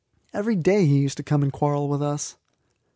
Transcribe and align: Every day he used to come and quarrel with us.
Every 0.33 0.55
day 0.55 0.87
he 0.87 0.97
used 0.97 1.17
to 1.17 1.23
come 1.23 1.43
and 1.43 1.53
quarrel 1.53 1.87
with 1.87 2.01
us. 2.01 2.35